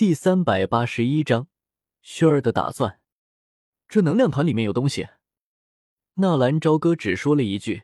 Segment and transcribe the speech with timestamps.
[0.00, 1.46] 第三百八十一章，
[2.00, 3.02] 轩儿的打算。
[3.86, 5.08] 这能量团里面有东西。
[6.14, 7.82] 纳兰朝歌只说了一句，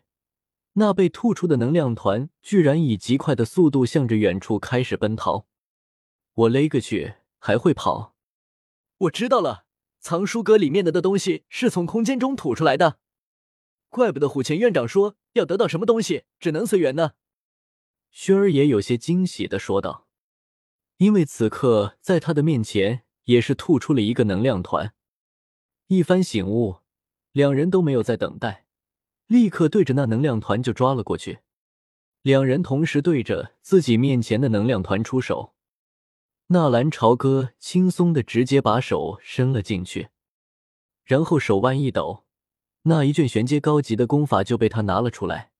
[0.73, 5.47] 那被吐出的能量团居然以极快的速度向着远处开始奔逃。
[6.33, 8.15] 我勒个去，还会跑！
[8.97, 9.67] 我知道了，
[10.01, 12.99] 藏书阁里面的的东西是从空间中吐出来的，
[13.91, 17.11] 怪不得虎钳院长说要得到什么东西只能随缘呢。
[18.11, 20.06] 轩儿也有些惊喜的说道，
[20.99, 24.95] 因为此刻在他的面前也是吐出了一个能量团。
[25.89, 26.79] 一番醒悟，
[27.33, 28.67] 两人都没有再等待，
[29.27, 31.41] 立刻对着那能量团就抓了过去。
[32.23, 35.55] 两人同时对着自己面前的能量团出手。
[36.49, 40.09] 纳兰朝歌轻松的直接把手伸了进去，
[41.05, 42.25] 然后手腕一抖，
[42.83, 45.51] 那一卷玄阶高级的功法就被他拿了出来。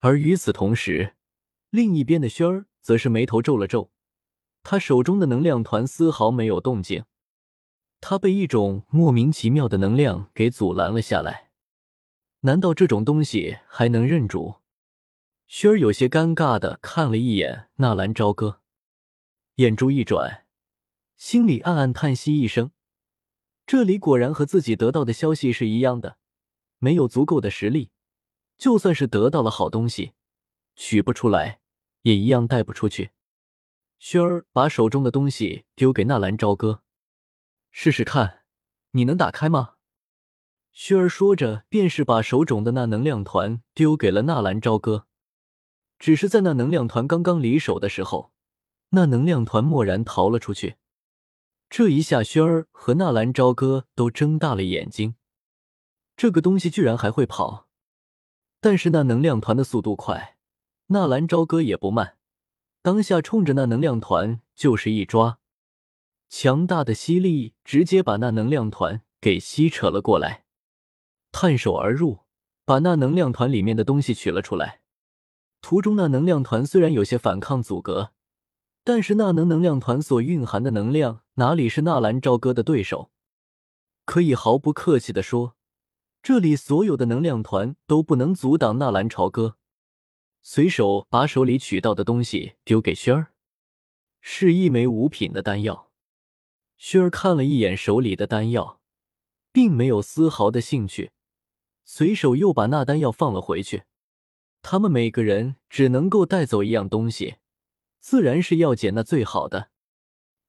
[0.00, 1.14] 而与此同时，
[1.70, 3.90] 另一边的轩儿则是眉头皱了皱，
[4.64, 7.04] 他手中的能量团丝毫没有动静，
[8.00, 11.50] 他被一种莫名其妙的能量给阻拦了下来。
[12.40, 14.56] 难道这种东西还能认主？
[15.46, 18.62] 轩儿有些尴尬的看了一眼纳兰朝歌。
[19.56, 20.46] 眼珠一转，
[21.16, 22.70] 心里暗暗叹息一声：
[23.66, 26.16] 这里果然和自己得到的消息是一样的，
[26.78, 27.90] 没有足够的实力，
[28.56, 30.12] 就算是得到了好东西，
[30.74, 31.60] 取不出来，
[32.02, 33.10] 也一样带不出去。
[34.06, 36.82] 轩儿把手中的东西丢给纳兰朝歌，
[37.70, 38.42] 试试看，
[38.90, 39.76] 你能打开吗？
[40.72, 45.06] 轩儿说着，便是把手中的那能量团丢给了纳兰朝歌。
[45.98, 48.30] 只是在那能量团刚刚离手的时候。
[48.90, 50.76] 那能量团蓦然逃了出去，
[51.70, 55.14] 这一下，轩儿和纳兰朝歌都睁大了眼睛。
[56.14, 57.68] 这个东西居然还会跑，
[58.60, 60.36] 但是那能量团的速度快，
[60.88, 62.18] 纳兰朝歌也不慢，
[62.84, 65.38] 当下冲着那能量团就是一抓，
[66.28, 70.44] 强大的吸力直接把那能量团给吸扯了过来，
[71.32, 72.18] 探手而入，
[72.66, 74.82] 把那能量团里面的东西取了出来。
[75.62, 78.12] 途中，那能量团虽然有些反抗阻隔。
[78.84, 83.10] 但是那能能量团所蕴含的能量，哪里是纳兰朝歌的对手？
[84.04, 85.56] 可以毫不客气的说，
[86.22, 89.56] 这里所有的能量团都不能阻挡纳兰朝歌。
[90.46, 93.32] 随手把手里取到的东西丢给轩儿，
[94.20, 95.90] 是一枚五品的丹药。
[96.76, 98.78] 轩儿看了一眼手里的丹药，
[99.50, 101.12] 并没有丝毫的兴趣，
[101.86, 103.84] 随手又把那丹药放了回去。
[104.60, 107.36] 他们每个人只能够带走一样东西。
[107.98, 109.70] 自然是要捡那最好的，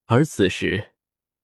[0.07, 0.91] 而此时，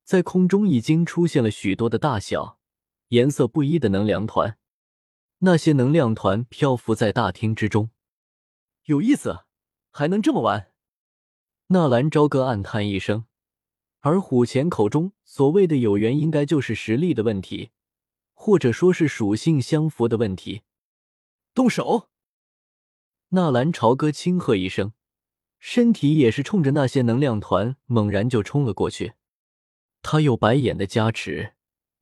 [0.04, 2.60] 在空中已经出现了许多的大小、
[3.08, 4.58] 颜色不一的能量团，
[5.40, 7.92] 那些能量团漂浮在大厅之中，
[8.86, 9.46] 有意思，
[9.92, 10.72] 还能这么玩。
[11.68, 13.26] 纳兰朝歌暗叹一声，
[14.00, 17.72] 而虎钳口中所谓的有缘，应该就是实力的问题，
[18.34, 20.64] 或者说是属性相符的问题。
[21.54, 22.10] 动手！
[23.30, 24.94] 纳兰朝歌轻喝一声。
[25.60, 29.14] 身体也是冲着那些能量团猛然就冲了过去。
[30.02, 31.54] 他有白眼的加持，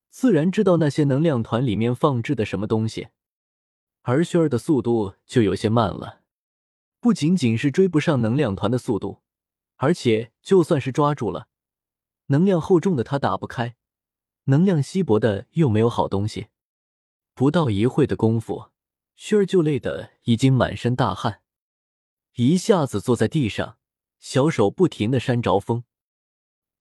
[0.09, 3.09] 自然知道那些能量团里面放置的什么东西。
[4.03, 6.18] 而轩儿的速度就有些慢了，
[7.01, 9.21] 不仅仅是追不上能量团的速度，
[9.77, 11.47] 而且就算是抓住了，
[12.27, 13.75] 能量厚重的他打不开，
[14.45, 16.47] 能量稀薄的又没有好东西。
[17.33, 18.71] 不到一会的功夫，
[19.15, 21.41] 轩儿就累得已经满身大汗。
[22.35, 23.77] 一下子坐在地上，
[24.19, 25.85] 小手不停的扇着风，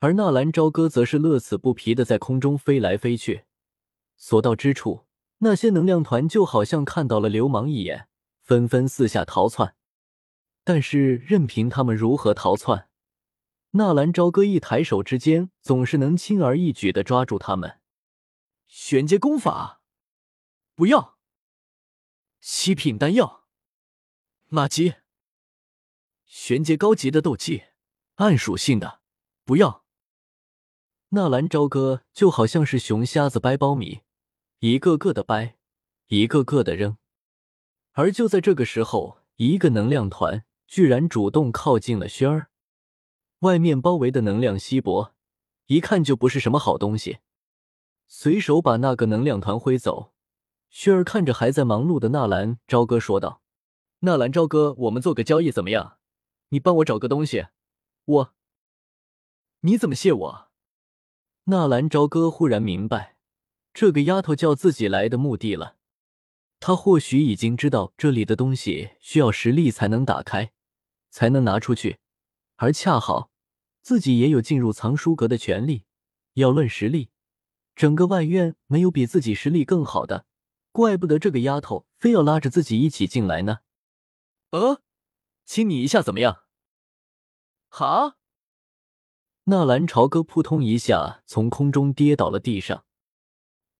[0.00, 3.44] 而纳兰朝歌则是乐此不疲的在空中飞来飞去，
[4.16, 5.06] 所到之处，
[5.38, 8.08] 那些能量团就好像看到了流氓一眼，
[8.42, 9.76] 纷纷四下逃窜。
[10.68, 12.90] 但是任凭他们如何逃窜，
[13.70, 17.80] 纳兰朝歌一抬手之间，总是能轻而易举的抓住他们。
[18.66, 19.80] 玄阶功法，
[20.74, 21.16] 不要。
[22.42, 23.46] 七品丹药，
[24.50, 24.96] 垃圾。
[26.26, 27.62] 玄阶高级的斗技，
[28.16, 29.00] 暗属性的，
[29.46, 29.86] 不要。
[31.08, 34.02] 纳兰朝歌就好像是熊瞎子掰苞米，
[34.58, 35.56] 一个个的掰，
[36.08, 36.98] 一个个的扔。
[37.92, 42.50] 而就在这个时候，一个能量团居然主动靠近了轩儿，
[43.38, 45.14] 外面包围的能量稀薄，
[45.66, 47.20] 一看就不是什么好东西。
[48.06, 50.12] 随手把那个能量团挥走，
[50.68, 53.40] 轩儿看着还在忙碌的纳兰朝歌说道
[54.00, 55.96] ：“纳兰朝歌，我们做个交易怎么样？”
[56.50, 57.46] 你帮我找个东西，
[58.04, 58.34] 我。
[59.60, 60.48] 你怎么谢我？
[61.44, 63.16] 纳兰朝歌忽然明白，
[63.72, 65.76] 这个丫头叫自己来的目的了。
[66.60, 70.52] 他或许已经知道这里的东西需要实力才能打开，
[71.10, 71.98] 才能拿出去，
[72.56, 73.30] 而恰好
[73.80, 75.84] 自己也有进入藏书阁的权利。
[76.34, 77.10] 要论实力，
[77.74, 80.26] 整个外院没有比自己实力更好的，
[80.70, 83.58] 怪不得这个丫头非要拉着自己一起进来呢。
[84.50, 84.82] 呃，
[85.44, 86.44] 亲你一下怎么样？
[87.68, 88.16] 哈！
[89.44, 92.84] 纳兰朝歌扑通一下从空中跌倒了地上，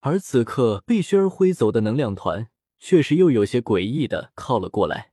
[0.01, 5.13] 而此刻被轩儿挥走的能量团却是又有些诡异的靠了过来。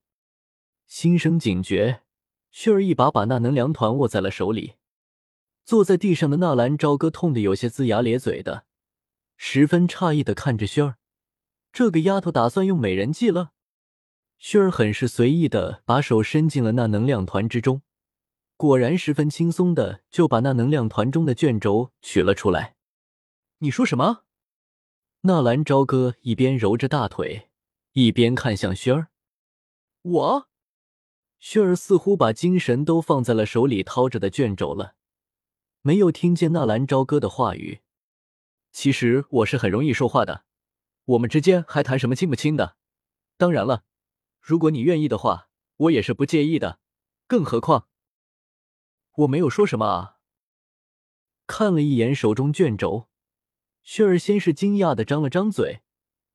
[0.87, 2.03] 心生警觉，
[2.55, 4.75] 轩儿一把把那能量团握在了手里。
[5.65, 8.63] 坐在地上的纳兰朝歌痛得有些龇牙咧嘴的，
[9.35, 10.95] 十分诧异的看着轩儿，
[11.73, 13.51] 这个丫头打算用美人计了。
[14.37, 17.81] 轩儿很是随意的把手伸进了那能量团之中，
[18.55, 22.77] 果然十分轻松的就把那能量团中的卷轴取了出来。
[23.57, 24.23] 你说什么？
[25.23, 27.49] 纳兰朝歌一边揉着大腿，
[27.91, 29.09] 一边看向轩儿。
[30.03, 30.47] 我，
[31.47, 34.95] 轩儿似乎把精神都放在了手里掏着的卷轴了。
[35.83, 37.81] 没有听见纳兰朝歌的话语。
[38.71, 40.45] 其实我是很容易说话的，
[41.05, 42.77] 我们之间还谈什么亲不亲的？
[43.37, 43.83] 当然了，
[44.41, 46.79] 如果你愿意的话，我也是不介意的。
[47.27, 47.89] 更何况，
[49.17, 50.17] 我没有说什么啊。
[51.45, 53.07] 看了一眼手中卷轴，
[53.83, 55.83] 雪儿先是惊讶的张了张嘴，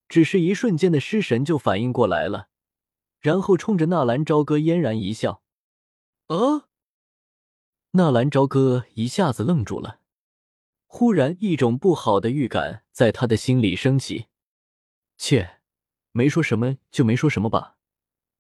[0.09, 2.50] 只是一瞬间的失神就反应过来了，
[3.21, 5.43] 然后冲着纳兰朝歌嫣然一笑
[6.29, 6.69] ：“啊。”
[7.93, 10.01] 纳兰朝歌一下子愣住了，
[10.87, 14.27] 忽然一种不好的预感在他的心里升起。
[15.19, 15.61] 切，
[16.13, 17.77] 没说什么就没说什么吧，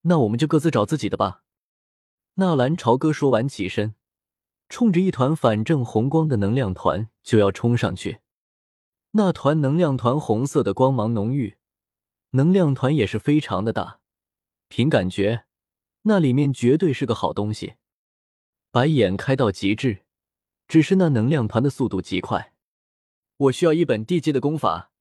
[0.02, 1.42] 那我们就各自找自己的吧。
[2.34, 3.94] 纳兰朝歌说完，起身，
[4.68, 8.20] 冲着一团反正红光的能量团就要冲上去。
[9.10, 11.58] 那团能量团红色的光芒浓郁，
[12.30, 13.99] 能量团也是非常的大，
[14.70, 15.46] 凭感觉，
[16.02, 17.74] 那里面绝对是个好东西。
[18.70, 20.04] 白眼开到极致，
[20.68, 22.54] 只是那能量团的速度极快。
[23.36, 24.92] 我需要一本地阶的功法，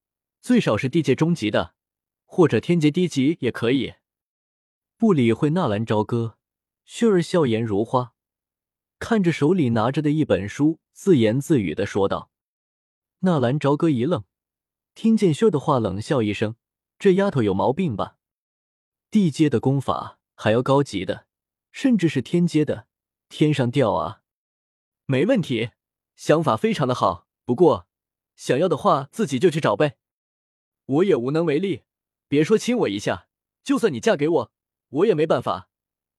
[0.42, 1.76] 最少是地阶中级的，
[2.26, 3.94] 或者天阶低级也可以。
[4.98, 6.40] 不理会纳兰朝歌，
[6.88, 8.14] 薰儿笑颜如花，
[8.98, 12.32] 看着手里拿着的一本书，自言自语的说道。
[13.20, 14.24] 纳兰朝歌一愣，
[14.96, 16.56] 听见薰儿的话，冷笑一声
[16.98, 18.16] ：“这丫头有毛病吧？
[19.12, 21.26] 地阶的功法还要高级的，
[21.72, 22.88] 甚至是天阶的。”
[23.30, 24.24] 天上掉啊，
[25.06, 25.70] 没问题，
[26.16, 27.28] 想法非常的好。
[27.46, 27.88] 不过，
[28.36, 29.98] 想要的话自己就去找呗，
[30.86, 31.84] 我也无能为力。
[32.28, 33.28] 别说亲我一下，
[33.64, 34.52] 就算你嫁给我，
[34.90, 35.70] 我也没办法。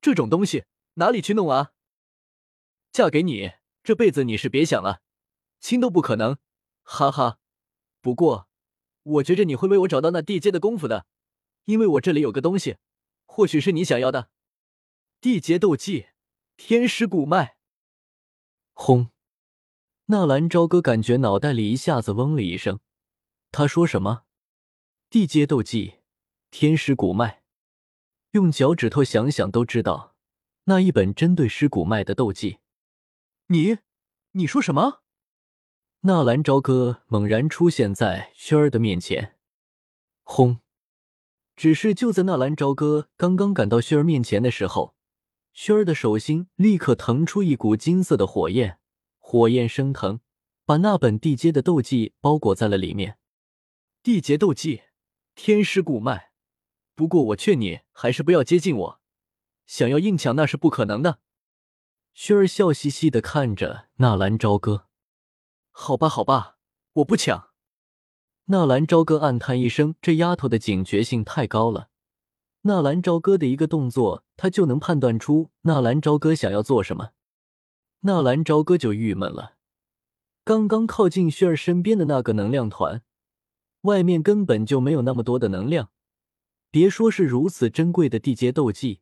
[0.01, 1.73] 这种东西哪里去弄啊？
[2.93, 5.03] 嫁给你，这辈子你是别想了，
[5.59, 6.39] 亲都不可能。
[6.85, 7.39] 哈哈。
[8.01, 8.49] 不过，
[9.03, 11.07] 我觉着你会为我找到那地阶的功夫的，
[11.65, 12.77] 因为我这里有个东西，
[13.27, 14.31] 或许是你想要的
[15.21, 16.09] 地阶斗技。
[16.63, 17.57] 天师古脉，
[18.75, 19.09] 轰！
[20.07, 22.81] 纳兰朝歌感觉脑袋里一下子嗡了一声。
[23.51, 24.25] 他说什么？
[25.09, 26.01] 地阶斗技，
[26.51, 27.43] 天师古脉？
[28.33, 30.15] 用脚趾头想想都知道，
[30.65, 32.59] 那一本针对尸骨脉的斗技。
[33.47, 33.79] 你，
[34.33, 35.01] 你说什么？
[36.01, 39.39] 纳兰朝歌猛然出现在轩儿的面前。
[40.25, 40.61] 轰！
[41.61, 44.95] 只是就在纳兰朝歌刚刚赶到轩儿面前的时候。
[45.53, 48.79] 轩儿的手心立刻腾出一股金色的火焰，
[49.19, 50.21] 火焰升腾，
[50.65, 53.19] 把那本地阶的斗技包裹在了里面。
[54.03, 54.85] 地阶斗技，
[55.35, 56.33] 天师古脉。
[56.95, 59.01] 不过我劝你还是不要接近我，
[59.67, 61.19] 想要硬抢那是不可能的。
[62.15, 64.87] 轩儿笑嘻嘻的看着纳兰朝歌。
[65.71, 66.57] 好吧，好吧，
[66.95, 67.50] 我不抢。
[68.51, 71.89] 纳兰朝歌暗叹一声，这丫头的警觉性太高了。
[72.63, 77.11] 纳兰朝歌的一个动作，他就能判断出纳兰朝歌想要做什么。
[78.01, 79.55] 纳兰朝歌就郁闷了。
[80.43, 83.03] 刚刚靠近薰儿身边的那个能量团，
[83.83, 85.91] 外面根本就没有那么多的能量。
[86.73, 88.99] 别说是如此珍贵的地阶斗技，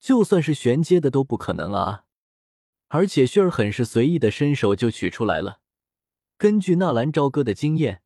[0.00, 2.04] 就算是玄阶的都不可能啊！
[2.88, 5.58] 而且薰儿很是随意的伸手就取出来了。
[6.38, 8.00] 根据纳兰朝歌的经验。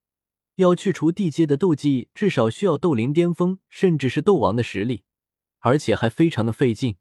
[0.56, 5.04] 要去除地阶的斗技，至少需要斗灵巅峰，甚至是斗王的实力，
[5.58, 6.96] 而且还非常的费劲。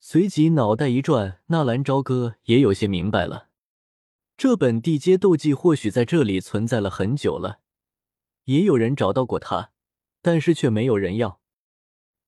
[0.00, 3.48] 随即脑袋一转，纳兰朝歌也有些明白了，
[4.36, 7.60] 这本地阶斗技或许在这里存在了很久了，
[8.44, 9.72] 也有人找到过他，
[10.20, 11.40] 但是却没有人要。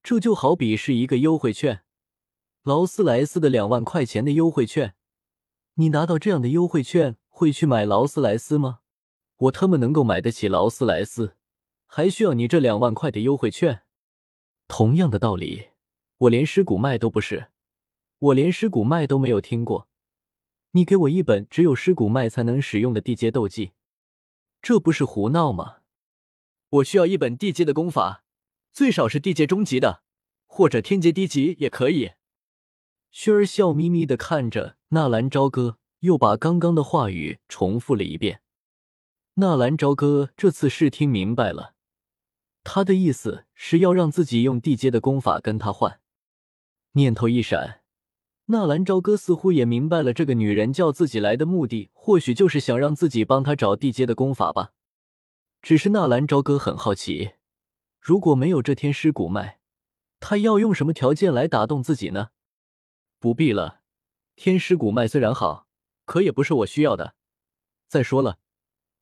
[0.02, 1.82] 这就好比是一个优惠券，
[2.62, 4.94] 劳斯莱斯的两万块钱的优惠券，
[5.74, 8.78] 你拿到这样的优惠券，会去买劳斯莱斯吗？
[9.38, 11.36] 我他妈能够买得起劳斯莱斯，
[11.86, 13.82] 还需要你这两万块的优惠券？
[14.66, 15.68] 同样的道理，
[16.18, 17.50] 我连尸骨脉都不是，
[18.18, 19.88] 我连尸骨脉都没有听过，
[20.72, 23.72] 你给我一本只有尸骨脉才能使用的地阶斗技，
[24.60, 25.76] 这不是胡闹吗？
[26.70, 28.24] 我需要一本地阶的功法，
[28.72, 30.02] 最少是地阶中级的，
[30.46, 32.10] 或者天阶低级也可以。
[33.12, 38.42] 薰儿笑眯眯的看着纳兰朝歌，又把刚刚的话语重复了一遍。
[39.40, 41.74] 纳兰朝歌这次是听明白了，
[42.64, 46.00] 他的意思是要让自己用地阶的功法跟他换。
[46.94, 47.82] 念头一闪，
[48.46, 54.72] 纳兰朝歌似乎也明白了这个女人叫自己来的目的，或许就是想让自己帮他找地阶的功法吧。
[55.62, 57.34] 只是纳兰朝歌很好奇，
[58.00, 59.60] 如果没有这天师骨脉，
[60.18, 62.30] 他要用什么条件来打动自己呢？
[63.20, 63.82] 不必了，
[64.34, 65.68] 天师骨脉虽然好，
[66.04, 67.14] 可也不是我需要的。
[67.86, 68.40] 再说了，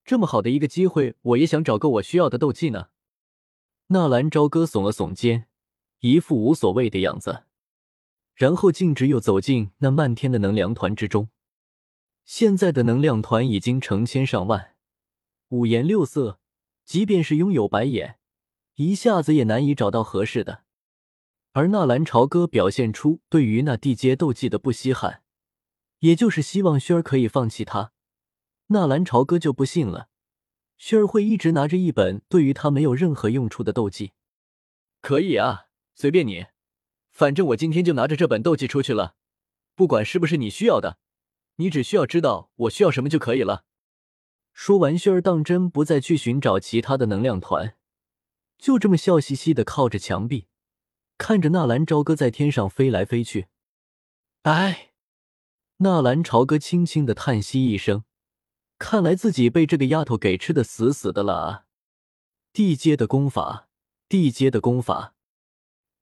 [0.07, 2.91] 这么好的一个机会，我也想找个我需要的斗技呢。
[3.89, 5.49] 纳兰朝歌耸了耸肩，
[5.99, 7.43] 一副无所谓的样子，
[8.33, 11.29] 然后径直又走进那漫天的能量团之中。
[12.25, 14.77] 现在的能量团已经成千上万，
[15.49, 16.39] 五颜六色，
[16.85, 18.19] 即便是拥有白眼，
[18.77, 20.63] 一下子也难以找到合适的。
[21.51, 25.23] 而纳兰朝歌表现出对于那地阶斗技的不稀罕，
[25.99, 27.93] 也就是希望薰儿可以放弃他。
[28.69, 30.09] 纳兰朝歌就不信了，
[30.79, 34.13] 薰儿会一直拿着一本对于他没有任何用处的斗技。
[35.01, 36.47] 可以啊，随便你，
[37.13, 39.15] 反正我今天就拿着这本斗技出去了，
[39.75, 40.99] 不管是不是你需要的，
[41.57, 43.65] 你只需要知道我需要什么就可以了。
[44.53, 47.77] 说完，薰儿当真不再去寻找其他的能量团，
[48.59, 50.49] 就这么笑嘻嘻的靠着墙壁。
[51.19, 53.47] 看着纳兰朝歌在天上飞来飞去，
[54.43, 54.93] 哎，
[55.79, 58.05] 纳兰朝歌轻轻的叹息一声，
[58.79, 61.65] 看来自己被这个丫头给吃的死死的了啊！
[62.53, 63.69] 地阶的功法，
[64.09, 65.15] 地阶的功法，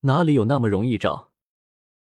[0.00, 1.30] 哪里有那么容易找？